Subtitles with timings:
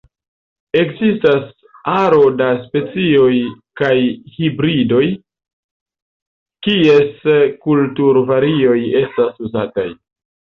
[0.83, 1.41] Ekzistas
[1.95, 3.35] aro da specioj
[3.81, 3.91] kaj
[4.37, 5.03] hibridoj,
[6.69, 7.21] kies
[7.67, 9.87] kulturvarioj estas uzataj.